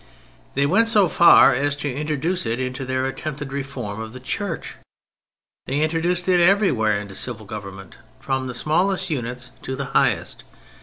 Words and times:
They 0.55 0.65
went 0.65 0.87
so 0.87 1.07
far 1.07 1.53
as 1.53 1.75
to 1.75 1.95
introduce 1.95 2.47
it 2.47 2.59
into 2.59 2.85
their 2.85 3.05
attempted 3.05 3.53
reform 3.53 3.99
of 4.01 4.13
the 4.13 4.19
Church; 4.19 4.75
they 5.67 5.81
intro 5.83 6.01
duced 6.01 6.27
it 6.27 6.41
everywhere 6.41 6.99
into 6.99 7.13
civil 7.13 7.45
government, 7.45 7.97
from 8.19 8.47
the 8.47 8.55
smallest 8.55 9.11
units 9.11 9.51
to 9.61 9.75
the 9.75 9.85
highest. 9.93 10.43